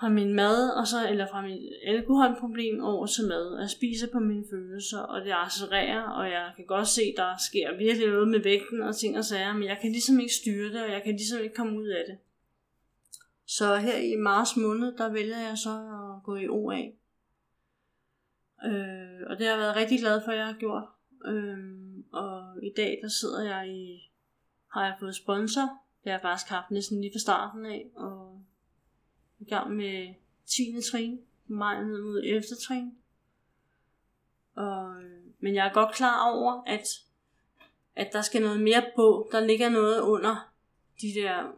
[0.00, 3.60] fra min mad, og så, eller fra mit alkoholproblem over til mad.
[3.60, 7.76] Jeg spiser på mine følelser, og det accelererer, og jeg kan godt se, der sker
[7.76, 10.82] virkelig noget med vægten og ting og sager, men jeg kan ligesom ikke styre det,
[10.82, 12.18] og jeg kan ligesom ikke komme ud af det.
[13.46, 16.80] Så her i marts måned, der vælger jeg så at gå i OA.
[18.64, 20.84] Øh, og det har jeg været rigtig glad for, at jeg har gjort.
[21.24, 21.58] Øh,
[22.12, 24.10] og i dag, der sidder jeg i,
[24.72, 25.62] har jeg fået sponsor.
[26.04, 28.42] Det har jeg faktisk haft næsten lige fra starten af, og
[29.38, 30.14] i gang med
[30.46, 30.76] 10.
[30.90, 32.42] trin, maj ned mod 11.
[32.42, 32.98] trin.
[34.54, 34.94] Og,
[35.38, 36.86] men jeg er godt klar over, at,
[37.96, 39.28] at der skal noget mere på.
[39.32, 40.52] Der ligger noget under
[41.00, 41.52] de der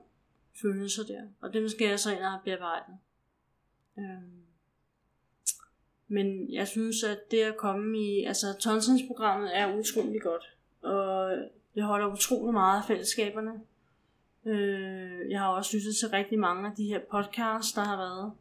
[0.63, 1.23] følelser der.
[1.41, 2.99] Og det skal jeg så ind og have bearbejdet.
[3.99, 4.48] Øhm.
[6.09, 8.25] Men jeg synes, at det at komme i...
[8.25, 10.57] Altså, Tonsens-programmet er utrolig godt.
[10.83, 11.33] Og
[11.75, 13.53] det holder utrolig meget af fællesskaberne.
[14.47, 18.33] Øh, jeg har også lyttet til rigtig mange af de her podcasts, der har været.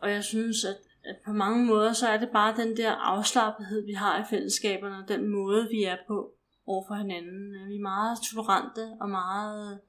[0.00, 3.86] Og jeg synes, at, at på mange måder, så er det bare den der afslappethed,
[3.86, 6.32] vi har i fællesskaberne, den måde, vi er på
[6.66, 7.68] over for hinanden.
[7.68, 9.80] Vi er meget tolerante og meget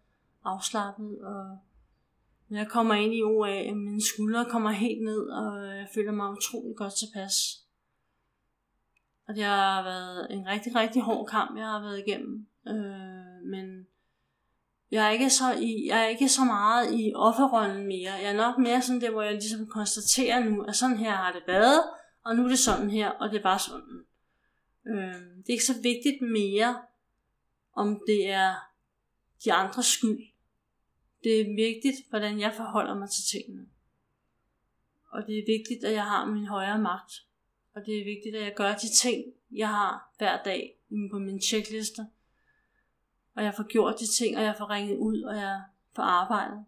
[0.44, 1.58] afslappet, og
[2.52, 6.32] når jeg kommer ind i OA, mine skuldre kommer helt ned, og jeg føler mig
[6.32, 7.34] utrolig godt tilpas.
[9.28, 12.48] Og det har været en rigtig, rigtig hård kamp, jeg har været igennem.
[12.68, 13.88] Øh, men
[14.92, 18.12] jeg er, ikke så i, jeg er ikke så meget i offerrollen mere.
[18.12, 21.32] Jeg er nok mere sådan der, hvor jeg ligesom konstaterer nu, at sådan her har
[21.32, 21.84] det været,
[22.24, 24.06] og nu er det sådan her, og det er bare sådan.
[24.88, 26.82] Øh, det er ikke så vigtigt mere,
[27.76, 28.54] om det er
[29.46, 30.31] de andres skyld.
[31.24, 33.68] Det er vigtigt, hvordan jeg forholder mig til tingene.
[35.12, 37.12] Og det er vigtigt, at jeg har min højere magt.
[37.76, 40.78] Og det er vigtigt, at jeg gør de ting, jeg har hver dag
[41.12, 42.06] på min checkliste
[43.36, 45.62] og jeg får gjort de ting, og jeg får ringet ud, og jeg
[45.96, 46.66] får arbejdet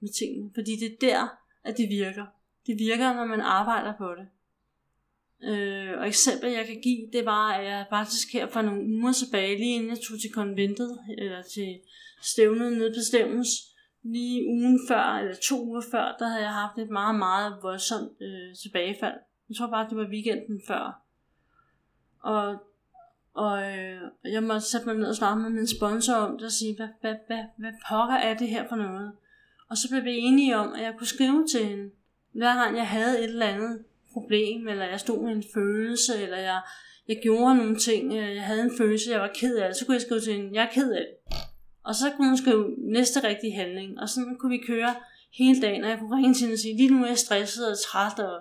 [0.00, 0.50] med tingene.
[0.54, 1.28] Fordi det er der,
[1.64, 2.26] at det virker.
[2.66, 4.28] Det virker, når man arbejder på det.
[5.48, 9.12] Øh, og eksempel, jeg kan give, det var, at jeg faktisk her for nogle uger
[9.12, 11.80] tilbage, lige inden jeg tog til konventet, eller til
[12.22, 13.48] stævnet nede på Stævnes,
[14.02, 18.12] lige ugen før, eller to uger før, der havde jeg haft et meget, meget voldsomt
[18.20, 19.14] øh, tilbagefald.
[19.48, 21.02] Jeg tror bare, det var weekenden før.
[22.20, 22.58] Og
[23.36, 26.52] og øh, jeg måtte sætte mig ned og snakke med min sponsor om det og
[26.52, 29.12] sige, hvad, hvad, hvad, hvad pokker er det her for noget?
[29.70, 31.90] Og så blev vi enige om, at jeg kunne skrive til hende,
[32.32, 36.36] hver gang jeg havde et eller andet problem, eller jeg stod med en følelse, eller
[36.36, 36.60] jeg,
[37.08, 39.86] jeg gjorde nogle ting, øh, jeg havde en følelse, jeg var ked af det, så
[39.86, 41.36] kunne jeg skrive til hende, jeg er ked af det.
[41.86, 44.94] Og så kunne hun skrive næste rigtige handling, og sådan kunne vi køre
[45.32, 47.70] hele dagen, og jeg kunne ringe til hende og sige, lige nu er jeg stresset
[47.70, 48.34] og træt, og,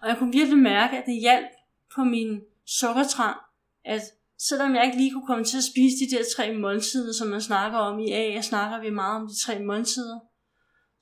[0.00, 1.50] og jeg kunne virkelig mærke, at det hjalp
[1.94, 3.36] på min sukkertrang,
[3.84, 4.00] at
[4.38, 7.40] selvom jeg ikke lige kunne komme til at spise de der tre måltider, som man
[7.40, 10.18] snakker om i A, snakker vi meget om de tre måltider,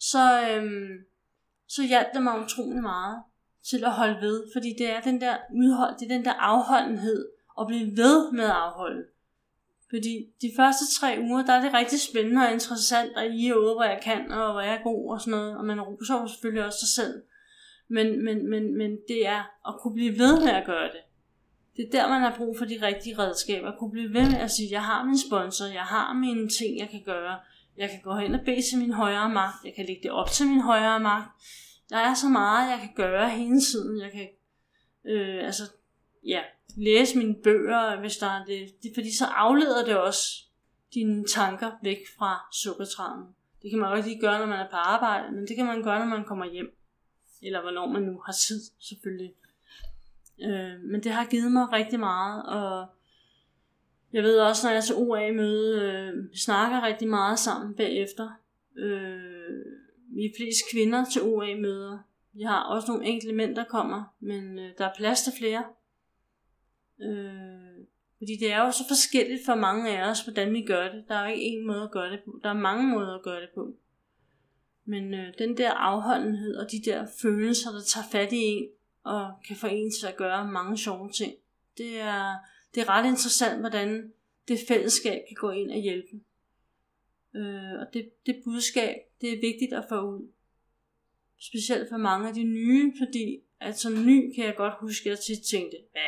[0.00, 1.04] så, øhm,
[1.68, 3.22] så hjalp det mig utrolig meget
[3.70, 7.29] til at holde ved, fordi det er den der udhold, det er den der afholdenhed,
[7.60, 9.04] at blive ved med at afholde.
[9.94, 13.54] Fordi de første tre uger, der er det rigtig spændende og interessant, og I er
[13.54, 16.26] ude, hvor jeg kan, og hvor jeg er god og sådan noget, og man roser
[16.26, 17.22] selvfølgelig også sig selv.
[17.88, 21.02] Men, men, men, men det er at kunne blive ved med at gøre det.
[21.76, 23.68] Det er der, man har brug for de rigtige redskaber.
[23.68, 26.78] At kunne blive ved med at sige, jeg har min sponsor, jeg har mine ting,
[26.78, 27.38] jeg kan gøre.
[27.76, 29.64] Jeg kan gå hen og bede til min højere magt.
[29.64, 31.28] Jeg kan lægge det op til min højere magt.
[31.90, 34.00] Der er så meget, jeg kan gøre hele tiden.
[34.00, 34.28] Jeg kan
[35.12, 35.62] øh, altså,
[36.27, 36.40] ja,
[36.77, 38.83] læse mine bøger, hvis der er det.
[38.83, 38.90] det.
[38.94, 40.44] Fordi så afleder det også
[40.94, 43.25] dine tanker væk fra sukkertræden.
[43.62, 45.83] Det kan man også lige gøre, når man er på arbejde, men det kan man
[45.83, 46.77] gøre, når man kommer hjem.
[47.42, 49.35] Eller hvornår man nu har tid, selvfølgelig.
[50.42, 52.87] Øh, men det har givet mig rigtig meget, og
[54.12, 58.31] jeg ved også, når jeg er til OA-møde, øh, vi snakker rigtig meget sammen bagefter.
[58.77, 59.64] Øh,
[60.16, 61.98] vi er flest kvinder til OA-møder.
[62.33, 65.64] Vi har også nogle enkelte mænd, der kommer, men øh, der er plads til flere.
[67.00, 67.86] Øh,
[68.18, 71.04] fordi det er jo så forskelligt for mange af os, hvordan vi gør det.
[71.08, 72.40] Der er jo ikke én måde at gøre det på.
[72.42, 73.76] Der er mange måder at gøre det på.
[74.84, 78.68] Men øh, den der afholdenhed og de der følelser, der tager fat i en,
[79.04, 81.34] og kan få en til at gøre mange sjove ting,
[81.78, 82.34] det er,
[82.74, 84.12] det er ret interessant, hvordan
[84.48, 86.20] det fællesskab kan gå ind og hjælpe.
[87.36, 90.28] Øh, og det, det budskab, det er vigtigt at få ud.
[91.38, 95.10] Specielt for mange af de nye, fordi at som ny kan jeg godt huske, at
[95.10, 96.02] jeg tit tænkte, hvad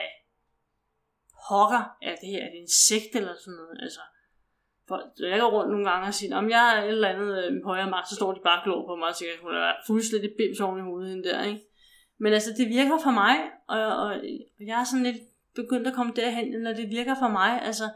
[1.48, 2.42] pokker er det her?
[2.46, 3.76] Er det en sekt eller sådan noget?
[3.84, 4.02] Altså,
[4.88, 7.64] folk jeg går rundt nogle gange og siger, om jeg er et eller andet øh,
[7.64, 10.30] højere magt, så står de bare glor på mig og siger, at hun er fuldstændig
[10.38, 11.62] bims oven i hovedet hende der, ikke?
[12.22, 13.34] Men altså, det virker for mig,
[13.68, 14.12] og, og, og
[14.70, 15.22] jeg er sådan lidt
[15.54, 17.86] begyndt at komme derhen, når det virker for mig, altså,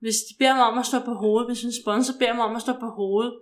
[0.00, 2.56] hvis de beder mig om at stå på hovedet, hvis en sponsor beder mig om
[2.56, 3.34] at stå på hovedet,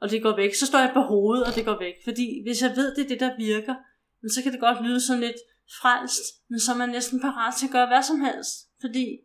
[0.00, 1.94] og det går væk, så står jeg på hovedet, og det går væk.
[2.04, 3.74] Fordi hvis jeg ved, det er det, der virker,
[4.34, 5.40] så kan det godt lyde sådan lidt
[5.80, 8.69] frelst, men så er man næsten parat til at gøre hvad som helst.
[8.80, 9.18] Fordi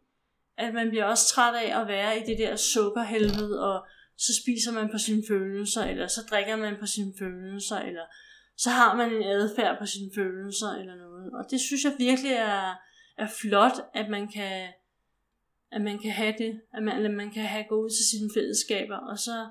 [0.57, 3.87] at man bliver også træt af at være i det der sukkerhelvede, og
[4.17, 8.05] så spiser man på sine følelser, eller så drikker man på sine følelser, eller
[8.57, 11.31] så har man en adfærd på sine følelser, eller noget.
[11.33, 12.73] Og det synes jeg virkelig er,
[13.17, 14.67] er flot, at man kan,
[15.71, 18.29] at man kan have det, at man, at man kan have gå ud til sine
[18.35, 19.47] fællesskaber, og så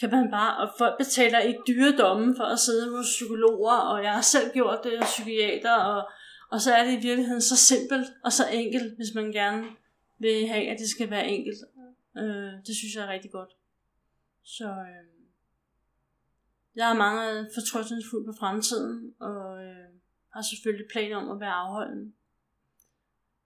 [0.00, 4.04] kan man bare, og folk betaler ikke dyre domme for at sidde hos psykologer, og
[4.04, 6.10] jeg har selv gjort det, og psykiater, og,
[6.52, 9.66] og så er det i virkeligheden så simpelt og så enkelt, hvis man gerne
[10.18, 11.58] vil have, at det skal være enkelt.
[12.18, 13.50] Øh, det synes jeg er rigtig godt.
[14.42, 15.06] Så øh,
[16.76, 19.88] jeg er mange fortrøstningsfuld på fremtiden, og øh,
[20.32, 22.14] har selvfølgelig planer om at være afholden.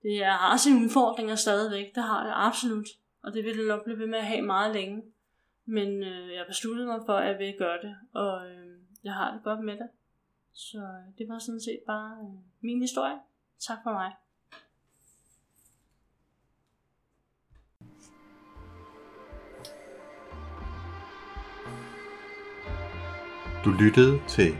[0.03, 2.89] Det er, har sine udfordringer stadigvæk, det har det absolut.
[3.23, 5.03] Og det vil jeg nok blive ved med at have meget længe.
[5.65, 9.33] Men øh, jeg besluttede mig for, at jeg vil gøre det, og øh, jeg har
[9.33, 9.89] det godt med det.
[10.57, 13.19] Så det var sådan set bare øh, min historie.
[13.59, 14.13] Tak for mig.
[23.65, 24.55] Du lyttede til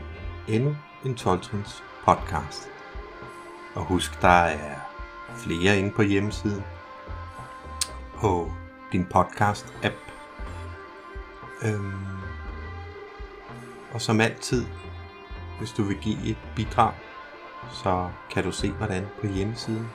[0.49, 0.75] endnu
[1.05, 1.41] en 12
[2.05, 2.69] podcast.
[3.75, 4.79] Og husk, der er
[5.43, 6.63] flere inde på hjemmesiden
[8.15, 8.51] på
[8.91, 10.11] din podcast-app.
[11.65, 12.07] Øhm,
[13.93, 14.65] og som altid,
[15.57, 16.93] hvis du vil give et bidrag,
[17.71, 19.89] så kan du se hvordan på hjemmesiden.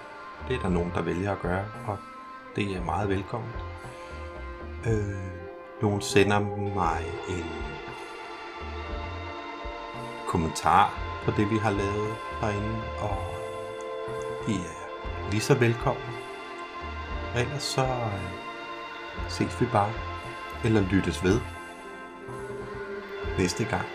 [0.49, 1.99] Det er der nogen, der vælger at gøre, og
[2.57, 3.51] det er meget velkommen.
[4.87, 5.43] Øh,
[5.83, 6.41] nogen sender
[6.75, 7.45] mig en
[10.27, 13.17] kommentar på det, vi har lavet herinde, og
[14.47, 16.15] de er lige så velkommen.
[17.37, 19.93] Ellers så øh, ses vi bare,
[20.65, 21.41] eller lyttes ved
[23.39, 23.87] næste gang,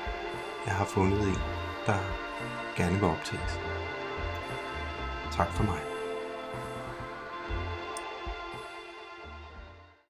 [0.66, 1.57] jeg har fundet en,
[1.88, 2.00] der
[2.76, 3.60] gerne vil optages.
[5.32, 5.97] Tak for mig.